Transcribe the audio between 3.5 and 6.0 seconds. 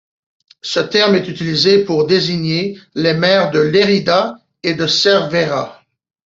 de Lérida et de Cervera.